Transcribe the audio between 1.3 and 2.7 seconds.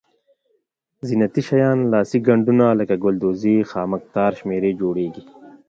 شیان لاسي ګنډونه